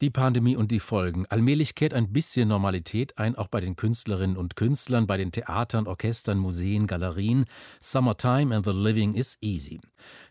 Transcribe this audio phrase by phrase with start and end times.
[0.00, 1.26] die Pandemie und die Folgen.
[1.26, 5.86] Allmählich kehrt ein bisschen Normalität ein, auch bei den Künstlerinnen und Künstlern, bei den Theatern,
[5.86, 7.46] Orchestern, Museen, Galerien.
[7.82, 9.80] Summertime and the living is easy.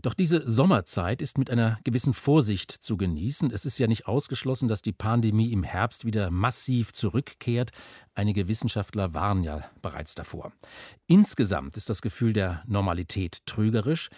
[0.02, 3.52] Doch diese Sommerzeit ist mit einer gewissen Vorsicht zu genießen.
[3.52, 7.72] Es ist ja nicht ausgeschlossen, dass die Pandemie im Herbst wieder massiv zurückkehrt.
[8.14, 10.54] Einige Wissenschaftler waren ja bereits davor.
[11.08, 14.10] Insgesamt ist das Gefühl der Normalität trügerisch.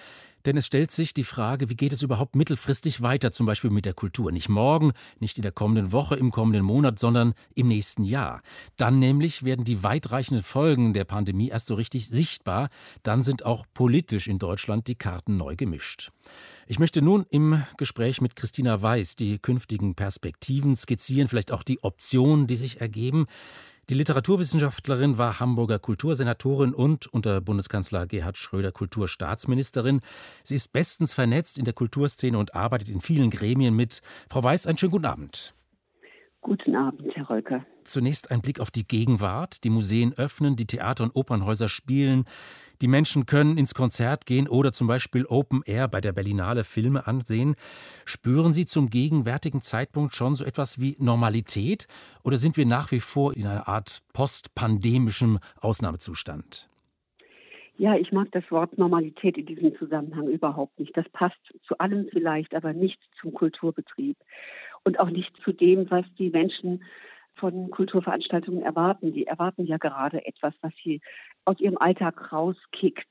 [0.46, 3.86] Denn es stellt sich die Frage, wie geht es überhaupt mittelfristig weiter, zum Beispiel mit
[3.86, 4.32] der Kultur?
[4.32, 8.42] Nicht morgen, nicht in der kommenden Woche, im kommenden Monat, sondern im nächsten Jahr.
[8.78, 12.70] Dann nämlich werden die weitreichenden Folgen der Pandemie erst so richtig sichtbar.
[13.04, 16.12] Dann sind auch politisch in Deutschland die Karten neu gemischt.
[16.68, 21.84] Ich möchte nun im Gespräch mit Christina Weiß die künftigen Perspektiven skizzieren, vielleicht auch die
[21.84, 23.26] Optionen, die sich ergeben.
[23.90, 30.02] Die Literaturwissenschaftlerin war Hamburger Kultursenatorin und unter Bundeskanzler Gerhard Schröder Kulturstaatsministerin.
[30.44, 34.04] Sie ist bestens vernetzt in der Kulturszene und arbeitet in vielen Gremien mit.
[34.30, 35.56] Frau Weiß, einen schönen guten Abend.
[36.42, 37.66] Guten Abend, Herr Rölker.
[37.84, 39.64] Zunächst ein Blick auf die Gegenwart.
[39.64, 42.26] Die Museen öffnen, die Theater und Opernhäuser spielen.
[42.82, 47.08] Die Menschen können ins Konzert gehen oder zum Beispiel Open Air bei der Berlinale Filme
[47.08, 47.56] ansehen.
[48.06, 51.88] Spüren Sie zum gegenwärtigen Zeitpunkt schon so etwas wie Normalität
[52.24, 56.70] oder sind wir nach wie vor in einer Art postpandemischem Ausnahmezustand?
[57.78, 60.96] Ja, ich mag das Wort Normalität in diesem Zusammenhang überhaupt nicht.
[60.96, 64.16] Das passt zu allem vielleicht, aber nicht zum Kulturbetrieb
[64.84, 66.84] und auch nicht zu dem, was die Menschen
[67.36, 69.14] von Kulturveranstaltungen erwarten.
[69.14, 71.02] Die erwarten ja gerade etwas, was sie
[71.46, 73.08] aus ihrem Alltag rauskickt.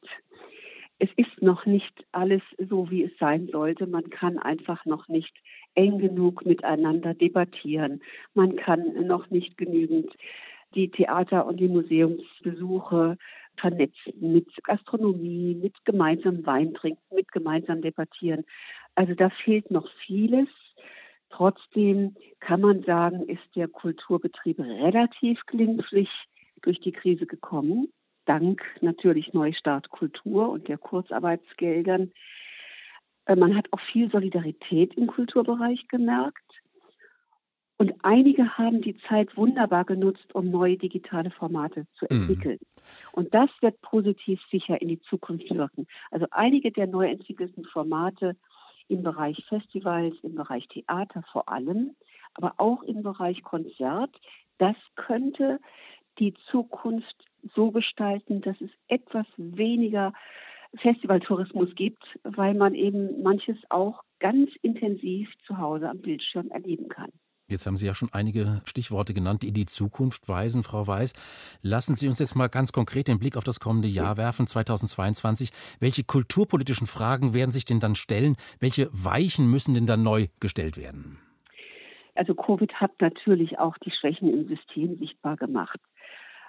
[0.99, 3.87] Es ist noch nicht alles so, wie es sein sollte.
[3.87, 5.33] Man kann einfach noch nicht
[5.75, 8.03] eng genug miteinander debattieren.
[8.35, 10.11] Man kann noch nicht genügend
[10.75, 13.17] die Theater- und die Museumsbesuche
[13.57, 18.45] vernetzen mit Gastronomie, mit gemeinsamem Wein trinken, mit gemeinsam debattieren.
[18.95, 20.49] Also da fehlt noch vieles.
[21.31, 26.09] Trotzdem kann man sagen, ist der Kulturbetrieb relativ glimpflich
[26.63, 27.93] durch die Krise gekommen,
[28.29, 32.13] dank natürlich Neustart Kultur und der Kurzarbeitsgeldern.
[33.27, 36.45] Äh, man hat auch viel Solidarität im Kulturbereich gemerkt.
[37.81, 42.23] Und einige haben die Zeit wunderbar genutzt, um neue digitale Formate zu mhm.
[42.23, 42.59] entwickeln.
[42.61, 42.93] Mhm.
[43.13, 45.87] Und das wird positiv sicher in die Zukunft wirken.
[46.11, 48.37] Also einige der neu entwickelten Formate
[48.89, 51.95] im Bereich Festivals, im Bereich Theater vor allem,
[52.35, 54.11] aber auch im Bereich Konzert.
[54.59, 55.61] Das könnte
[56.19, 60.13] die Zukunft so gestalten, dass es etwas weniger
[60.77, 67.11] Festivaltourismus gibt, weil man eben manches auch ganz intensiv zu Hause am Bildschirm erleben kann.
[67.51, 71.15] Jetzt haben Sie ja schon einige Stichworte genannt, die in die Zukunft weisen, Frau Weiß.
[71.63, 75.51] Lassen Sie uns jetzt mal ganz konkret den Blick auf das kommende Jahr werfen, 2022.
[75.81, 78.37] Welche kulturpolitischen Fragen werden sich denn dann stellen?
[78.61, 81.21] Welche Weichen müssen denn dann neu gestellt werden?
[82.15, 85.81] Also Covid hat natürlich auch die Schwächen im System sichtbar gemacht.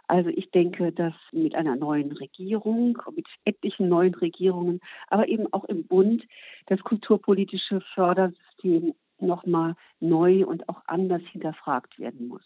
[0.10, 5.66] Also ich denke, dass mit einer neuen Regierung, mit etlichen neuen Regierungen, aber eben auch
[5.66, 6.24] im Bund
[6.66, 12.42] das kulturpolitische Fördersystem nochmal neu und auch anders hinterfragt werden muss.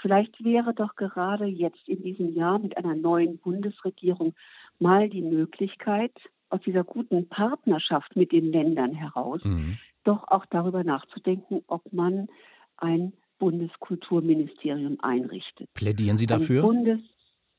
[0.00, 4.32] Vielleicht wäre doch gerade jetzt in diesem Jahr mit einer neuen Bundesregierung
[4.78, 6.12] mal die Möglichkeit,
[6.48, 9.78] aus dieser guten Partnerschaft mit den Ländern heraus, mhm.
[10.04, 12.28] doch auch darüber nachzudenken, ob man
[12.76, 15.68] ein Bundeskulturministerium einrichtet.
[15.74, 16.62] Plädieren Sie dafür?
[16.64, 17.00] Ein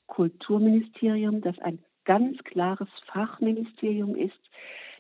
[0.08, 4.34] Bundeskulturministerium, das ein ganz klares Fachministerium ist,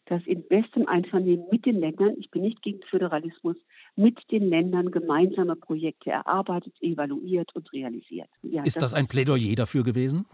[0.05, 3.55] das in bestem Einvernehmen mit den Ländern, ich bin nicht gegen Föderalismus,
[3.95, 8.29] mit den Ländern gemeinsame Projekte erarbeitet, evaluiert und realisiert.
[8.43, 10.25] Ja, Ist das, das ein Plädoyer dafür gewesen?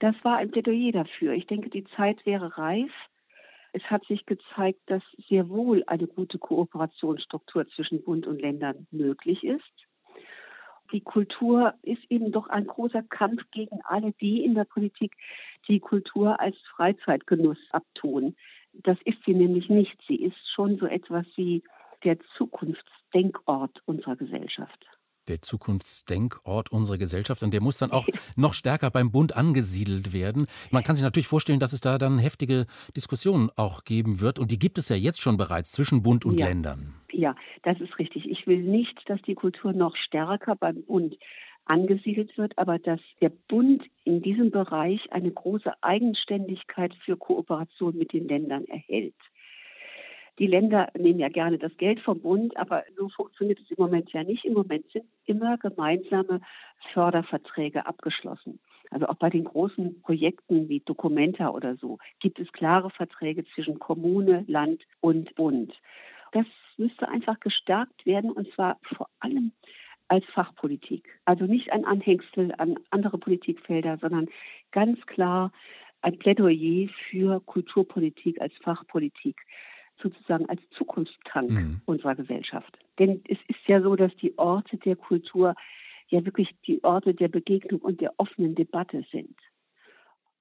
[0.00, 1.32] Das war ein Plädoyer dafür.
[1.34, 2.90] Ich denke, die Zeit wäre reif.
[3.72, 9.44] Es hat sich gezeigt, dass sehr wohl eine gute Kooperationsstruktur zwischen Bund und Ländern möglich
[9.44, 9.89] ist.
[10.92, 15.16] Die Kultur ist eben doch ein großer Kampf gegen alle die in der Politik,
[15.68, 18.36] die Kultur als Freizeitgenuss abtun.
[18.72, 19.96] Das ist sie nämlich nicht.
[20.08, 21.62] Sie ist schon so etwas wie
[22.04, 24.86] der Zukunftsdenkort unserer Gesellschaft.
[25.28, 28.06] Der Zukunftsdenkort unserer Gesellschaft und der muss dann auch
[28.36, 30.46] noch stärker beim Bund angesiedelt werden.
[30.70, 34.50] Man kann sich natürlich vorstellen, dass es da dann heftige Diskussionen auch geben wird und
[34.50, 36.46] die gibt es ja jetzt schon bereits zwischen Bund und ja.
[36.46, 36.94] Ländern.
[37.12, 38.28] Ja, das ist richtig.
[38.30, 41.16] Ich will nicht, dass die Kultur noch stärker beim Bund
[41.70, 48.12] angesiedelt wird, aber dass der Bund in diesem Bereich eine große Eigenständigkeit für Kooperation mit
[48.12, 49.14] den Ländern erhält.
[50.40, 54.10] Die Länder nehmen ja gerne das Geld vom Bund, aber so funktioniert es im Moment
[54.14, 54.46] ja nicht.
[54.46, 56.40] Im Moment sind immer gemeinsame
[56.94, 58.58] Förderverträge abgeschlossen.
[58.90, 63.78] Also auch bei den großen Projekten wie Documenta oder so gibt es klare Verträge zwischen
[63.78, 65.74] Kommune, Land und Bund.
[66.32, 66.46] Das
[66.78, 69.52] müsste einfach gestärkt werden und zwar vor allem
[70.08, 71.20] als Fachpolitik.
[71.26, 74.28] Also nicht ein Anhängsel an andere Politikfelder, sondern
[74.72, 75.52] ganz klar
[76.00, 79.36] ein Plädoyer für Kulturpolitik als Fachpolitik,
[80.02, 81.80] sozusagen als Zukunftstank mhm.
[81.86, 82.78] unserer Gesellschaft.
[82.98, 85.54] Denn es ist ja so, dass die Orte der Kultur
[86.08, 89.36] ja wirklich die Orte der Begegnung und der offenen Debatte sind.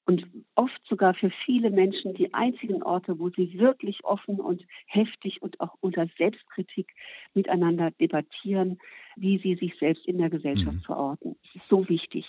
[0.05, 0.25] Und
[0.55, 5.59] oft sogar für viele Menschen die einzigen Orte, wo sie wirklich offen und heftig und
[5.59, 6.91] auch unter Selbstkritik
[7.35, 8.79] miteinander debattieren,
[9.15, 10.81] wie sie sich selbst in der Gesellschaft mhm.
[10.81, 11.35] verorten.
[11.43, 12.25] Das ist so wichtig.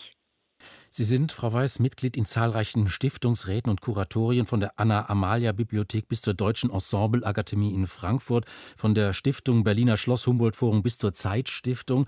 [0.93, 6.35] Sie sind, Frau Weiß, Mitglied in zahlreichen Stiftungsräten und Kuratorien von der Anna-Amalia-Bibliothek bis zur
[6.35, 8.45] Deutschen Ensemble-Akademie in Frankfurt,
[8.77, 12.07] von der Stiftung Berliner Schloss Humboldt Forum bis zur Zeitstiftung.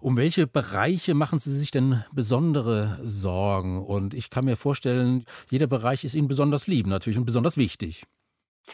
[0.00, 3.84] Um welche Bereiche machen Sie sich denn besondere Sorgen?
[3.84, 8.04] Und ich kann mir vorstellen, jeder Bereich ist Ihnen besonders lieb natürlich und besonders wichtig.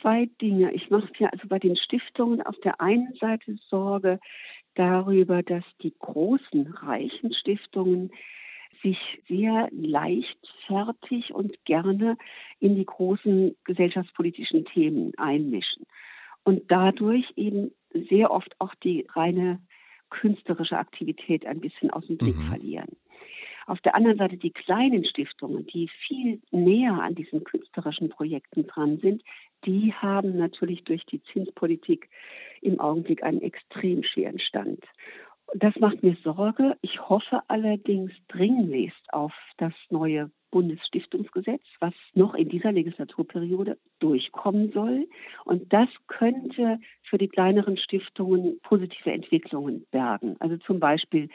[0.00, 0.72] Zwei Dinge.
[0.74, 4.20] Ich mache mir also bei den Stiftungen auf der einen Seite Sorge
[4.76, 8.12] darüber, dass die großen, reichen Stiftungen
[8.82, 8.98] sich
[9.28, 12.16] sehr leichtfertig und gerne
[12.58, 15.86] in die großen gesellschaftspolitischen Themen einmischen
[16.44, 19.60] und dadurch eben sehr oft auch die reine
[20.10, 22.48] künstlerische Aktivität ein bisschen aus dem Blick mhm.
[22.48, 22.96] verlieren.
[23.66, 28.98] Auf der anderen Seite die kleinen Stiftungen, die viel näher an diesen künstlerischen Projekten dran
[28.98, 29.22] sind,
[29.64, 32.08] die haben natürlich durch die Zinspolitik
[32.62, 34.84] im Augenblick einen extrem schweren Stand.
[35.54, 36.76] Das macht mir Sorge.
[36.80, 45.08] Ich hoffe allerdings dringlichst auf das neue Bundesstiftungsgesetz, was noch in dieser Legislaturperiode durchkommen soll.
[45.44, 50.36] Und das könnte für die kleineren Stiftungen positive Entwicklungen bergen.
[50.38, 51.28] Also zum Beispiel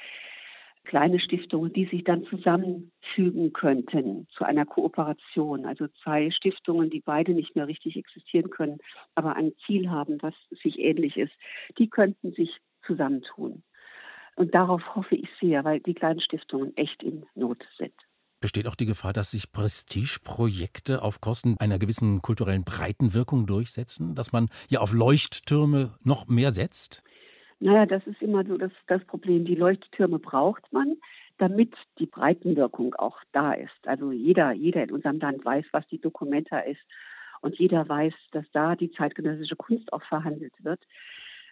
[0.86, 5.66] kleine Stiftungen, die sich dann zusammenfügen könnten zu einer Kooperation.
[5.66, 8.78] Also zwei Stiftungen, die beide nicht mehr richtig existieren können,
[9.16, 11.34] aber ein Ziel haben, was sich ähnlich ist,
[11.78, 12.52] die könnten sich
[12.86, 13.64] zusammentun.
[14.36, 17.94] Und darauf hoffe ich sehr, weil die kleinen Stiftungen echt in Not sind.
[18.42, 24.14] Besteht auch die Gefahr, dass sich Prestigeprojekte auf Kosten einer gewissen kulturellen Breitenwirkung durchsetzen?
[24.14, 27.02] Dass man ja auf Leuchttürme noch mehr setzt?
[27.60, 29.46] Naja, das ist immer so das, das Problem.
[29.46, 30.98] Die Leuchttürme braucht man,
[31.38, 33.88] damit die Breitenwirkung auch da ist.
[33.88, 36.82] Also jeder, jeder in unserem Land weiß, was die Dokumenta ist.
[37.42, 40.82] Und jeder weiß, dass da die zeitgenössische Kunst auch verhandelt wird.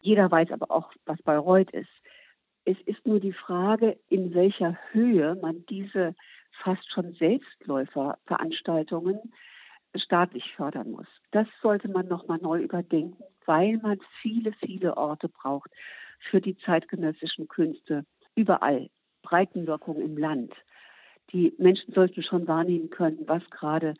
[0.01, 1.89] Jeder weiß aber auch, was Bayreuth ist.
[2.65, 6.15] Es ist nur die Frage, in welcher Höhe man diese
[6.63, 9.19] fast schon Selbstläuferveranstaltungen
[9.95, 11.07] staatlich fördern muss.
[11.31, 15.69] Das sollte man nochmal neu überdenken, weil man viele, viele Orte braucht
[16.29, 18.05] für die zeitgenössischen Künste
[18.35, 18.89] überall.
[19.23, 20.53] Breitenwirkung im Land.
[21.31, 23.93] Die Menschen sollten schon wahrnehmen können, was gerade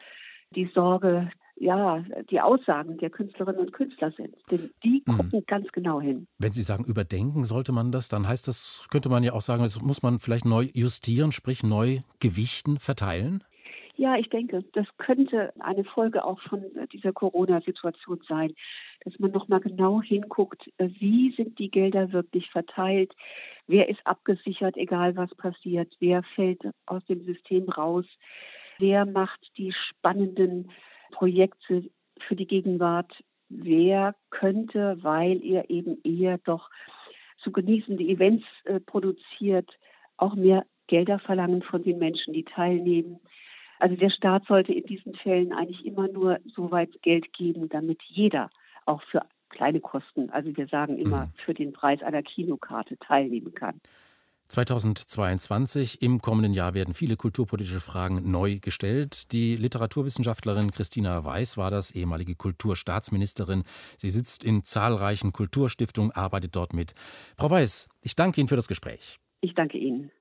[0.51, 4.35] die Sorge ja, die Aussagen der Künstlerinnen und Künstler sind.
[4.51, 5.17] Denn die mhm.
[5.17, 5.45] gucken mhm.
[5.45, 6.27] ganz genau hin.
[6.39, 9.63] Wenn Sie sagen, überdenken sollte man das, dann heißt das, könnte man ja auch sagen,
[9.63, 13.44] das muss man vielleicht neu justieren, sprich neu gewichten, verteilen?
[13.95, 18.53] Ja, ich denke, das könnte eine Folge auch von dieser Corona-Situation sein,
[19.05, 23.13] dass man nochmal genau hinguckt, wie sind die Gelder wirklich verteilt,
[23.67, 28.05] wer ist abgesichert, egal was passiert, wer fällt aus dem System raus,
[28.79, 30.71] wer macht die spannenden
[31.13, 31.89] Projekte
[32.27, 33.12] für die Gegenwart,
[33.50, 36.70] wer könnte, weil er eben eher doch
[37.38, 39.70] zu genießende Events äh, produziert,
[40.17, 43.20] auch mehr Gelder verlangen von den Menschen, die teilnehmen.
[43.79, 48.01] Also der Staat sollte in diesen Fällen eigentlich immer nur so weit Geld geben, damit
[48.03, 48.50] jeder
[48.86, 51.32] auch für kleine Kosten, also wir sagen immer mhm.
[51.46, 53.79] für den Preis einer Kinokarte teilnehmen kann.
[54.53, 59.31] 2022, im kommenden Jahr, werden viele kulturpolitische Fragen neu gestellt.
[59.31, 63.63] Die Literaturwissenschaftlerin Christina Weiß war das, ehemalige Kulturstaatsministerin.
[63.98, 66.93] Sie sitzt in zahlreichen Kulturstiftungen, arbeitet dort mit.
[67.36, 69.17] Frau Weiß, ich danke Ihnen für das Gespräch.
[69.41, 70.12] Ich danke Ihnen.